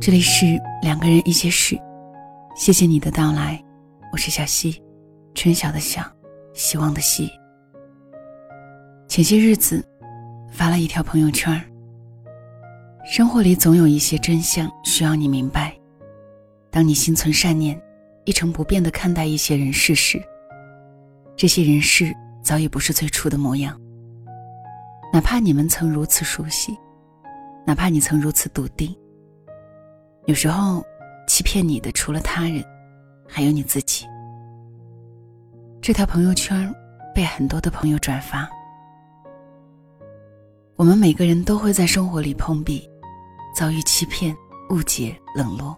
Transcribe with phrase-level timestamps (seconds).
[0.00, 1.78] 这里是两个人一些事，
[2.56, 3.62] 谢谢你的到来，
[4.10, 4.82] 我是小溪，
[5.34, 6.02] 春晓的晓，
[6.54, 7.30] 希望的希。
[9.08, 9.84] 前些日子
[10.50, 11.62] 发了一条朋友圈
[13.04, 15.76] 生活里总有一些真相需要你明白。
[16.70, 17.78] 当你心存善念，
[18.24, 20.18] 一成不变的看待一些人事时，
[21.36, 22.10] 这些人事
[22.42, 23.78] 早已不是最初的模样。
[25.12, 26.74] 哪怕你们曾如此熟悉，
[27.66, 28.96] 哪怕你曾如此笃定，
[30.26, 30.84] 有时候
[31.26, 32.64] 欺骗你的除了他人，
[33.28, 34.06] 还有你自己。
[35.80, 36.72] 这条朋友圈
[37.14, 38.48] 被很多的朋友转发。
[40.76, 42.88] 我们每个人都会在生活里碰壁，
[43.54, 44.36] 遭遇欺骗、
[44.70, 45.76] 误解、冷落，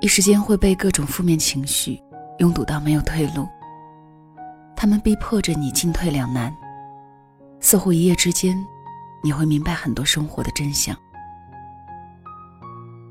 [0.00, 2.00] 一时间会被各种负面情绪
[2.38, 3.48] 拥堵到没有退路。
[4.76, 6.54] 他们逼迫着你进退两难。
[7.60, 8.56] 似乎一夜之间，
[9.22, 10.96] 你会明白很多生活的真相。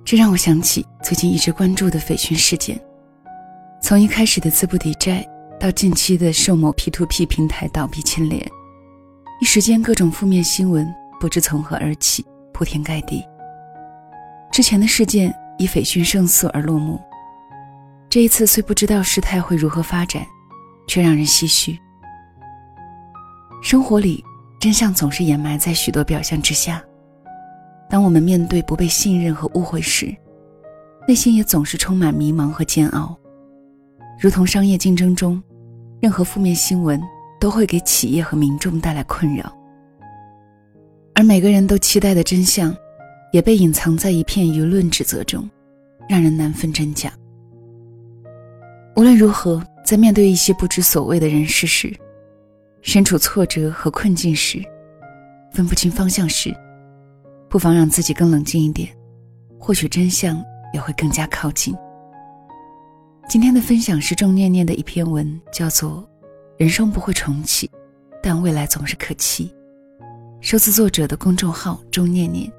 [0.09, 2.81] 这让我想起最近一直关注的绯讯事件，
[3.79, 5.23] 从一开始的资不抵债，
[5.59, 8.43] 到近期的受某 P2P 平台倒闭牵连，
[9.39, 13.23] 一时间各种负面新闻不知从何而起，铺天盖地。
[14.51, 16.99] 之前的事件以斐讯胜诉而落幕，
[18.09, 20.25] 这一次虽不知道事态会如何发展，
[20.87, 21.79] 却让人唏嘘。
[23.61, 24.25] 生活里。
[24.59, 26.83] 真相总是掩埋在许多表象之下。
[27.89, 30.15] 当我们面对不被信任和误会时，
[31.07, 33.17] 内心也总是充满迷茫和煎熬。
[34.19, 35.41] 如同商业竞争中，
[35.99, 37.01] 任何负面新闻
[37.39, 39.51] 都会给企业和民众带来困扰。
[41.15, 42.75] 而每个人都期待的真相，
[43.33, 45.49] 也被隐藏在一片舆论指责中，
[46.07, 47.11] 让人难分真假。
[48.95, 51.91] 无论如何，在面对一些不知所谓的人事时，
[52.81, 54.63] 身处挫折和困境时，
[55.53, 56.55] 分不清方向时，
[57.49, 58.95] 不妨让自己更冷静一点，
[59.59, 61.75] 或许真相也会更加靠近。
[63.27, 66.03] 今天的分享是钟念念的一篇文，叫做
[66.57, 67.69] 《人生不会重启，
[68.21, 69.51] 但未来总是可期》，
[70.41, 72.51] 收自作者的公众号钟念念。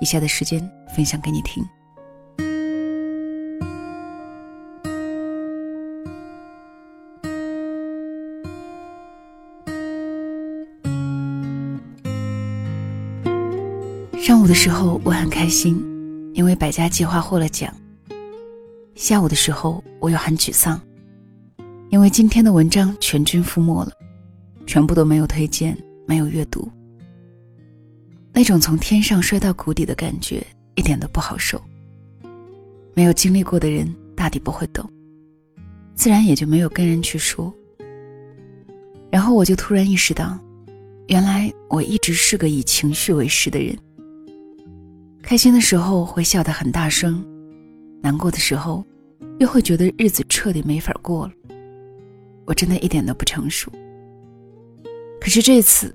[0.00, 1.64] 以下的时间分享给你听。
[14.22, 15.82] 上午的时候我很开心，
[16.32, 17.74] 因为百家计划获了奖。
[18.94, 20.80] 下午的时候我又很沮丧，
[21.90, 23.90] 因为今天的文章全军覆没了，
[24.64, 26.70] 全部都没有推荐，没有阅读。
[28.32, 30.40] 那种从天上摔到谷底的感觉
[30.76, 31.60] 一点都不好受。
[32.94, 34.88] 没有经历过的人大抵不会懂，
[35.96, 37.52] 自然也就没有跟人去说。
[39.10, 40.38] 然后我就突然意识到，
[41.08, 43.76] 原来我一直是个以情绪为食的人。
[45.22, 47.24] 开心的时候会笑得很大声，
[48.02, 48.84] 难过的时候，
[49.38, 51.32] 又会觉得日子彻底没法过了。
[52.44, 53.70] 我真的一点都不成熟。
[55.20, 55.94] 可是这次，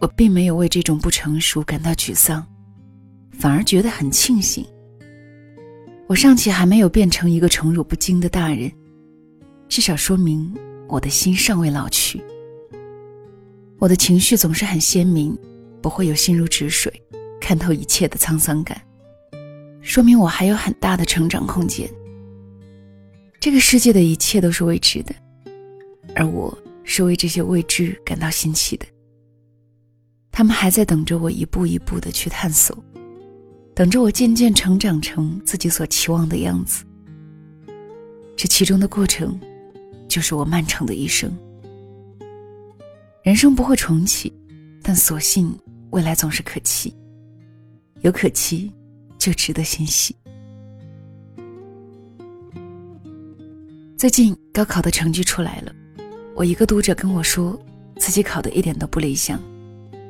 [0.00, 2.44] 我并没有为这种不成熟感到沮丧，
[3.30, 4.66] 反而觉得很庆幸。
[6.08, 8.72] 我尚且还没有变成一个宠辱不惊的大人，
[9.68, 10.52] 至少说明
[10.88, 12.20] 我的心尚未老去。
[13.78, 15.38] 我的情绪总是很鲜明，
[15.82, 16.92] 不会有心如止水。
[17.42, 18.80] 看透一切的沧桑感，
[19.80, 21.90] 说明我还有很大的成长空间。
[23.40, 25.12] 这个世界的一切都是未知的，
[26.14, 28.86] 而我是为这些未知感到新奇的。
[30.30, 32.78] 他们还在等着我一步一步的去探索，
[33.74, 36.84] 等着我渐渐成长成自己所期望的样子。
[38.36, 39.38] 这其中的过程，
[40.06, 41.36] 就是我漫长的一生。
[43.24, 44.32] 人生不会重启，
[44.80, 45.52] 但所幸
[45.90, 46.94] 未来总是可期。
[48.02, 48.72] 有可期，
[49.16, 50.14] 就值得欣喜。
[53.96, 55.72] 最近高考的成绩出来了，
[56.34, 57.56] 我一个读者跟我说，
[57.98, 59.40] 自己考的一点都不理想，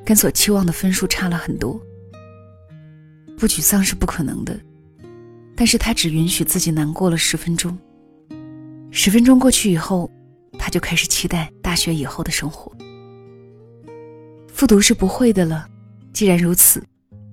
[0.07, 1.79] 跟所期望的分数差了很多。
[3.37, 4.59] 不沮丧是不可能的，
[5.55, 7.79] 但是他只允许自己难过了十分钟。
[8.91, 10.11] 十分钟过去以后，
[10.59, 12.75] 他就开始期待大学以后的生活。
[14.49, 15.69] 复读是不会的了，
[16.15, 16.83] 既然如此。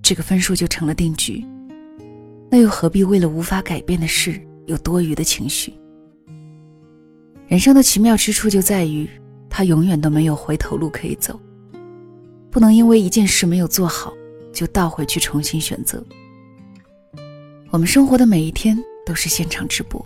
[0.10, 1.46] 这个分数就成了定局，
[2.50, 5.72] 那又何必为了无法改变的事有多余的情绪？
[7.48, 9.08] 人生的奇妙之处就在于，
[9.52, 11.40] 它永远都没有回头路可以走，
[12.50, 14.12] 不能因为一件事没有做好
[14.52, 16.04] 就倒回去重新选择。
[17.70, 18.76] 我们生活的每一天
[19.06, 20.04] 都是现场直播，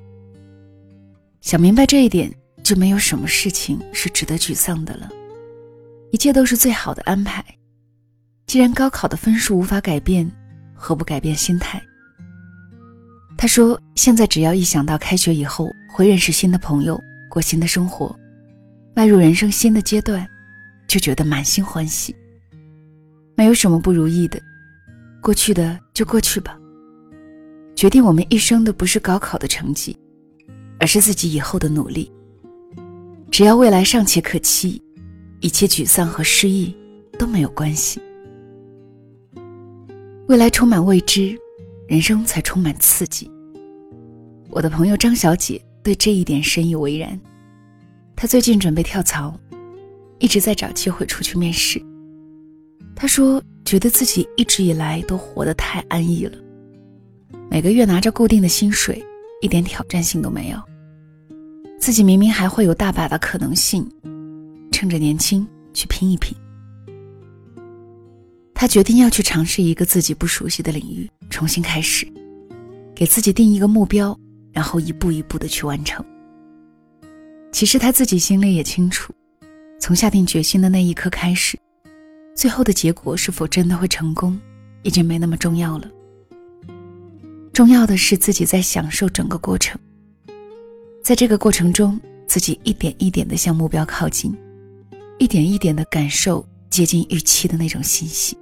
[1.40, 2.30] 想明白这一点，
[2.62, 5.10] 就没有什么事情是值得沮丧的了，
[6.12, 7.42] 一切都是最好的安排。
[8.54, 10.32] 既然高考的分数无法改变，
[10.76, 11.82] 何不改变心态？
[13.36, 17.02] 他说：“现在只要一想到开学以后会认识新的朋友，
[17.32, 18.16] 过新的生活，
[18.96, 20.24] 迈入人生新的阶段，
[20.88, 22.16] 就觉得满心欢喜。
[23.36, 24.40] 没有什么不如意的，
[25.20, 26.56] 过去的就过去吧。
[27.76, 29.98] 决定我们一生的不是高考的成绩，
[30.80, 32.12] 而是自己以后的努力。
[33.32, 34.80] 只要未来尚且可期，
[35.40, 36.72] 一切沮丧和失意
[37.18, 38.00] 都没有关系。
[40.28, 41.38] 未来充满未知。”
[41.86, 43.30] 人生才充满刺激。
[44.50, 47.20] 我的朋友张小姐对这一点深以为然。
[48.16, 49.38] 她最近准备跳槽，
[50.18, 51.80] 一直在找机会出去面试。
[52.96, 56.38] 她说，觉得自己一直以来都活得太安逸了，
[57.52, 59.04] 每个月拿着固定的薪水，
[59.42, 60.58] 一点挑战性都没有。
[61.80, 63.86] 自己明明还会有大把的可能性，
[64.72, 66.36] 趁着年轻去拼一拼。
[68.56, 72.08] 他决定要去尝试一个自己不熟悉的领域，重新开始，
[72.96, 74.18] 给自己定一个目标，
[74.52, 76.06] 然后一步一步的去完成。
[77.52, 79.14] 其实他自己心里也清楚，
[79.80, 81.58] 从下定决心的那一刻开始，
[82.36, 84.40] 最后的结果是否真的会成功，
[84.84, 85.90] 已经没那么重要了。
[87.52, 89.80] 重要的是自己在享受整个过程，
[91.04, 94.36] 在这个过程中，自己一点一点的向目标靠近，
[95.20, 98.36] 一点一点的感受接近预期的那种欣喜。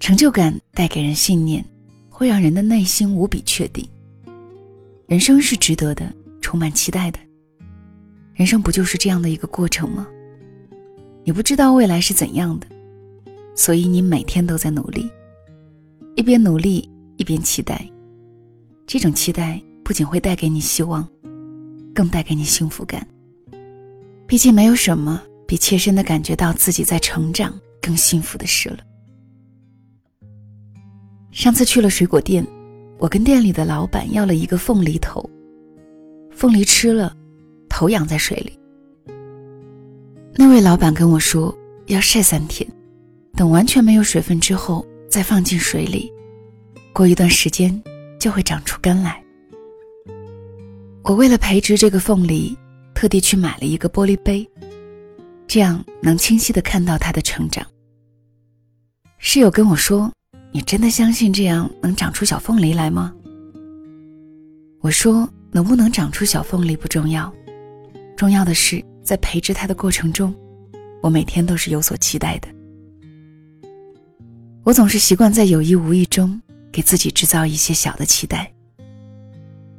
[0.00, 1.64] 成就感带给人信念，
[2.08, 3.86] 会让人的内心无比确定。
[5.06, 7.18] 人生是值得的，充满期待的。
[8.34, 10.06] 人生不就是这样的一个过程吗？
[11.24, 12.66] 你不知道未来是怎样的，
[13.54, 15.10] 所以你每天都在努力，
[16.14, 17.84] 一边努力一边期待。
[18.86, 21.06] 这种期待不仅会带给你希望，
[21.94, 23.06] 更带给你幸福感。
[24.26, 28.78] 毕竟没有什么比切身的感觉到自己在成长更幸福的事了。
[31.38, 32.44] 上次去了水果店，
[32.98, 35.24] 我跟店里的老板要了一个凤梨头。
[36.32, 37.14] 凤梨吃了，
[37.68, 38.58] 头养在水里。
[40.34, 41.56] 那位老板跟我说
[41.86, 42.68] 要晒三天，
[43.36, 46.12] 等完全没有水分之后再放进水里，
[46.92, 47.80] 过一段时间
[48.18, 49.22] 就会长出根来。
[51.04, 52.58] 我为了培植这个凤梨，
[52.96, 54.44] 特地去买了一个玻璃杯，
[55.46, 57.64] 这样能清晰的看到它的成长。
[59.18, 60.12] 室友跟我说。
[60.50, 63.14] 你真的相信这样能长出小凤梨来吗？
[64.80, 67.32] 我说，能不能长出小凤梨不重要，
[68.16, 70.34] 重要的是在培植它的过程中，
[71.02, 72.48] 我每天都是有所期待的。
[74.64, 76.40] 我总是习惯在有意无意中
[76.72, 78.50] 给自己制造一些小的期待，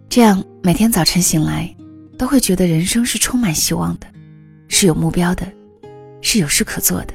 [0.08, 1.76] 这样每天早晨醒来，
[2.18, 4.08] 都会觉得人生是充满希望的，
[4.68, 5.52] 是有目标的，
[6.22, 7.14] 是有事可做的。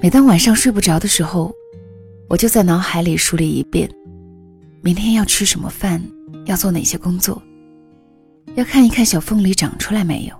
[0.00, 1.52] 每当晚上睡不着的时候，
[2.28, 3.90] 我就在脑海里梳理一遍，
[4.80, 6.02] 明天要吃什么饭，
[6.46, 7.42] 要做哪些工作，
[8.54, 10.34] 要看一看小凤梨长出来没有。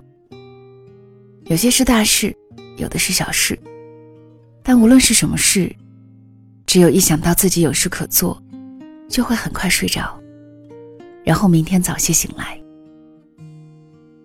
[1.45, 2.35] 有些是大事，
[2.77, 3.59] 有的是小事，
[4.63, 5.73] 但无论是什么事，
[6.65, 8.41] 只有一想到自己有事可做，
[9.07, 10.19] 就会很快睡着，
[11.23, 12.59] 然后明天早些醒来。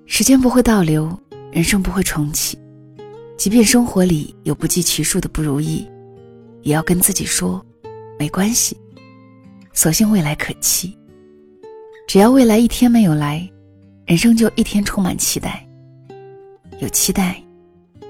[0.07, 1.15] 时间不会倒流，
[1.53, 2.59] 人生不会重启，
[3.37, 5.87] 即便生活里有不计其数的不如意。
[6.63, 7.65] 也要跟自己说，
[8.19, 8.77] 没关系，
[9.73, 10.97] 所幸未来可期。
[12.07, 13.49] 只要未来一天没有来，
[14.07, 15.67] 人生就一天充满期待。
[16.81, 17.43] 有期待，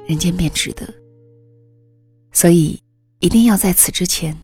[0.06, 0.86] 人间便值得。
[2.32, 2.80] 所以，
[3.18, 4.36] 一定要在此之前，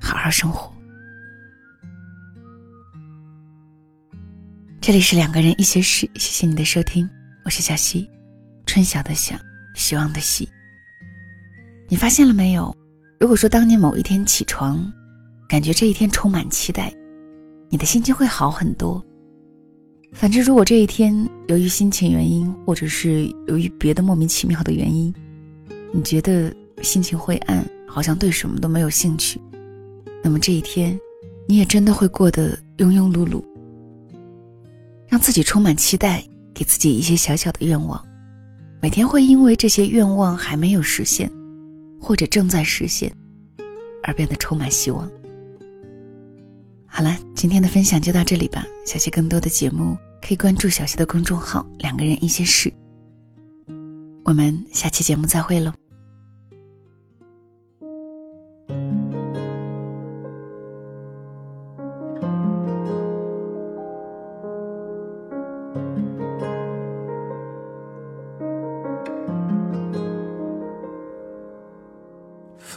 [0.00, 0.72] 好好生活。
[4.80, 7.08] 这里是两个人一些事，谢谢你的收听，
[7.44, 8.08] 我是小溪，
[8.64, 9.36] 春晓的晓，
[9.74, 10.48] 希望的希。
[11.88, 12.74] 你发现了没有？
[13.20, 14.90] 如果说当你某一天起床，
[15.46, 16.90] 感觉这一天充满期待，
[17.68, 19.04] 你的心情会好很多。
[20.10, 25.12] 反正如果这一天由于心情原因，或者是由于别的莫名其妙的原因，
[25.92, 26.50] 你觉得
[26.80, 29.38] 心情灰暗，好像对什么都没有兴趣，
[30.24, 30.98] 那么这一天，
[31.46, 33.44] 你也真的会过得庸庸碌碌。
[35.08, 36.24] 让自己充满期待，
[36.54, 38.02] 给自己一些小小的愿望，
[38.80, 41.30] 每天会因为这些愿望还没有实现。
[42.00, 43.12] 或者正在实现，
[44.02, 45.08] 而变得充满希望。
[46.86, 48.64] 好了，今天的分享就到这里吧。
[48.84, 52.72] 小溪更多的节目可以关注小溪的公众号“两个人一些事”。
[54.24, 55.72] 我们下期节目再会喽。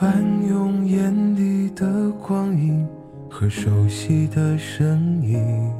[0.03, 2.86] 翻涌眼底的光影，
[3.29, 5.72] 和熟悉的声音，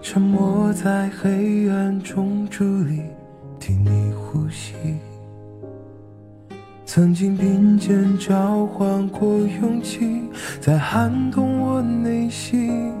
[0.00, 3.02] 沉默在黑暗中伫立，
[3.58, 4.74] 听你呼吸。
[6.84, 10.22] 曾经并肩交换过勇气，
[10.60, 12.92] 在撼动我内心。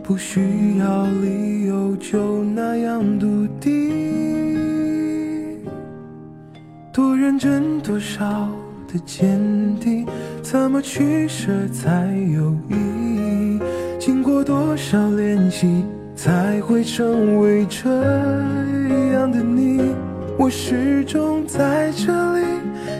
[0.00, 5.58] 不需要理由，就那样笃定。
[6.92, 8.48] 多认真，多少
[8.90, 9.38] 的坚
[9.78, 10.06] 定，
[10.42, 13.60] 怎么取舍才有意义？
[13.98, 15.84] 经过多少练习，
[16.16, 17.88] 才会成为这
[19.12, 19.94] 样的你？
[20.38, 22.46] 我始终在这里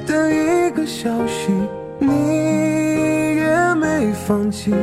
[0.07, 1.51] 等一个消息，
[1.99, 4.75] 你也没放弃。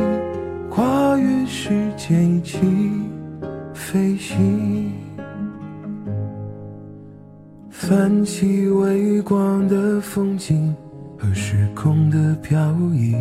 [0.70, 2.58] 跨越时间一起
[3.74, 4.92] 飞行，
[7.70, 10.76] 泛起微光的风景
[11.26, 13.16] 和时空的漂移，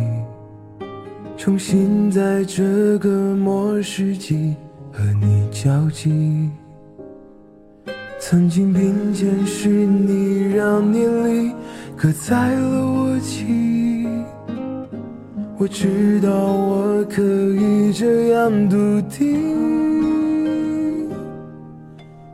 [1.35, 4.53] 重新在这个末世纪
[4.91, 6.51] 和你交集。
[8.19, 11.51] 曾经并肩是你，让年龄
[11.97, 14.07] 刻在了我记忆。
[15.57, 21.09] 我知道我可以这样笃定，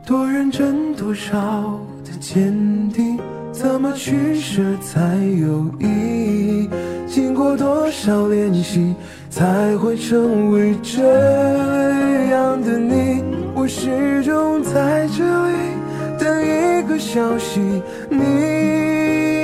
[0.04, 2.52] 多认真，多少的坚
[2.90, 3.11] 定，
[3.82, 5.00] 怎么取舍才
[5.40, 6.70] 有意义？
[7.04, 8.94] 经过多少练习，
[9.28, 11.02] 才会成为这
[12.30, 13.24] 样的你？
[13.56, 15.56] 我始终在这里
[16.16, 17.60] 等一个消息，
[18.08, 18.20] 你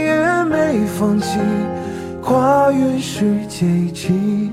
[0.06, 1.40] 也没放弃。
[2.22, 4.52] 跨越世界一起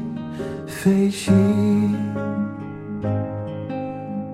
[0.65, 1.31] 飞行，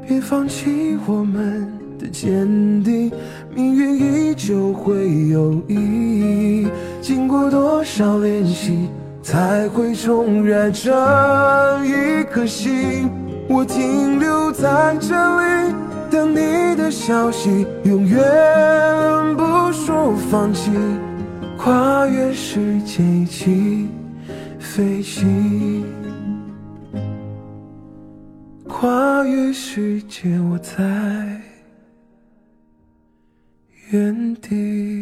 [0.07, 1.67] 别放弃我们
[2.01, 3.11] 的坚定，
[3.53, 6.67] 命运依旧会有意义。
[6.99, 8.89] 经过多少练习，
[9.21, 10.89] 才会重燃这
[11.85, 13.07] 一颗心？
[13.47, 15.75] 我停留在这里，
[16.09, 18.19] 等你的消息，永远
[19.37, 20.71] 不说放弃。
[21.57, 23.87] 跨越世界一起
[24.57, 25.85] 飞行，
[28.67, 31.40] 跨越世界，我在
[33.91, 35.00] 原地。